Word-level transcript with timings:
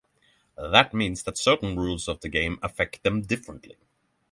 That 0.57 0.95
means 0.95 1.21
that 1.21 1.37
certain 1.37 1.75
rules 1.77 2.07
of 2.07 2.21
the 2.21 2.27
game 2.27 2.57
affect 2.63 3.03
them 3.03 3.21
differently. 3.21 3.77